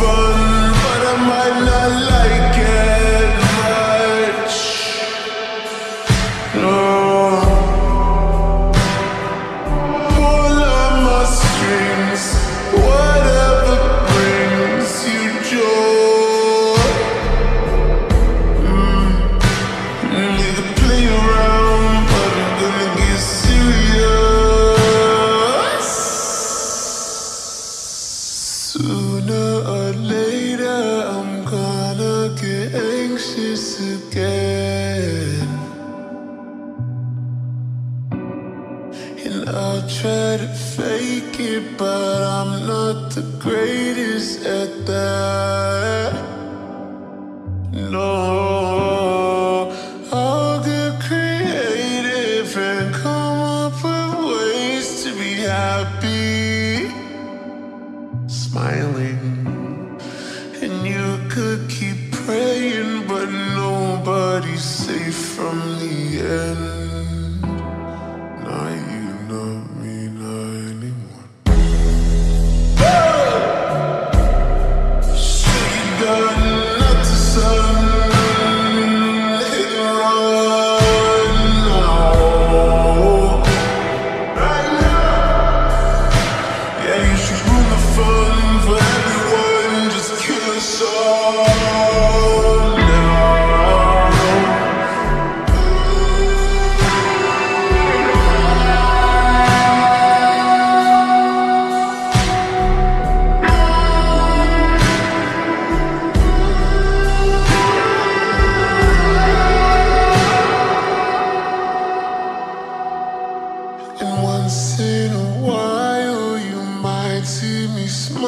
for 0.00 0.29
again. 33.60 35.46
And 39.24 39.48
I'll 39.48 39.86
try 39.88 40.38
to 40.38 40.48
fake 40.76 41.38
it, 41.38 41.76
but 41.76 42.22
I'm 42.22 42.66
not 42.66 43.10
the 43.10 43.22
greatest 43.38 44.46
at 44.46 44.86
that. 44.86 46.14
No, 47.72 48.00
I'll 50.10 50.64
get 50.64 51.00
creative 51.02 52.56
and 52.56 52.94
come 52.94 53.38
up 53.62 53.74
with 53.84 54.14
ways 54.32 55.04
to 55.04 55.12
be 55.12 55.34
happy. 55.42 56.90
Smiling. 58.26 59.39
Safe 64.60 65.14
from 65.14 65.78
the 65.78 66.20
end. 66.20 67.19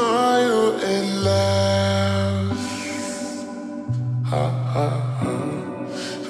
smile 0.03 0.69
and 0.93 1.09
laugh. 1.25 2.59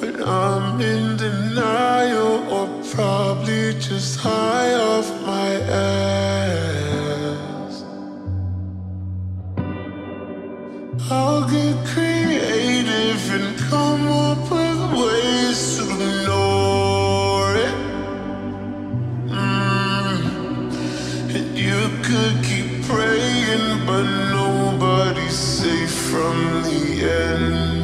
But 0.00 0.16
I'm 0.28 0.80
in 0.80 1.16
denial, 1.16 2.34
or 2.56 2.66
probably 2.94 3.72
just 3.88 4.18
high 4.20 4.74
off 4.74 5.08
my 5.26 5.50
ass. 5.88 6.14
I'll 11.10 11.44
get 11.56 11.76
creative 11.92 13.22
and 13.36 13.48
come 13.70 14.04
up 14.08 14.50
with. 14.50 14.61
from 26.32 26.62
the 26.62 27.02
end. 27.02 27.81